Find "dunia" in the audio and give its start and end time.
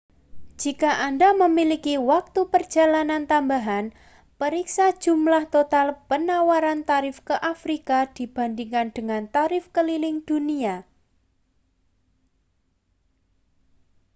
10.29-10.75